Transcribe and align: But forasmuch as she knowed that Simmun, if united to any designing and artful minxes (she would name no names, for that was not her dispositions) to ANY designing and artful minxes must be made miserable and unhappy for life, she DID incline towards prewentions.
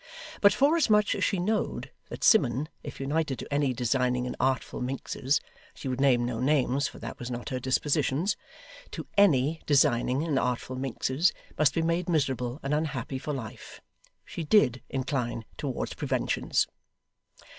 But 0.41 0.51
forasmuch 0.51 1.13
as 1.13 1.23
she 1.23 1.37
knowed 1.37 1.91
that 2.09 2.23
Simmun, 2.23 2.69
if 2.81 2.99
united 2.99 3.37
to 3.37 3.53
any 3.53 3.71
designing 3.71 4.25
and 4.25 4.35
artful 4.39 4.81
minxes 4.81 5.39
(she 5.75 5.87
would 5.87 6.01
name 6.01 6.25
no 6.25 6.39
names, 6.39 6.87
for 6.87 6.97
that 6.97 7.19
was 7.19 7.29
not 7.29 7.49
her 7.49 7.59
dispositions) 7.59 8.35
to 8.89 9.05
ANY 9.15 9.61
designing 9.67 10.23
and 10.23 10.39
artful 10.39 10.75
minxes 10.75 11.33
must 11.55 11.75
be 11.75 11.83
made 11.83 12.09
miserable 12.09 12.59
and 12.63 12.73
unhappy 12.73 13.19
for 13.19 13.31
life, 13.31 13.79
she 14.25 14.43
DID 14.43 14.81
incline 14.89 15.45
towards 15.55 15.93
prewentions. 15.93 16.65